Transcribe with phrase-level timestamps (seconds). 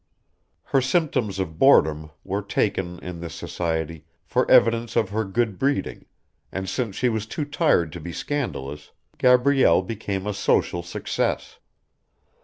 [0.63, 6.07] Her symptoms of boredom were taken, in this society, for evidence of her good breeding,
[6.51, 11.59] and since she was too tired to be scandalous, Gabrielle became a social success.